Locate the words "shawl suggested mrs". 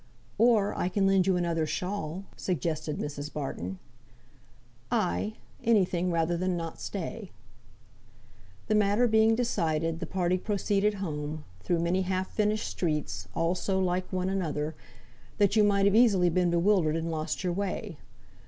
1.67-3.31